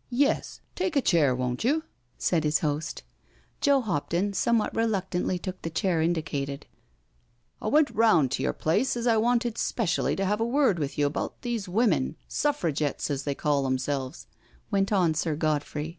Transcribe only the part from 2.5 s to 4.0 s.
host. Joe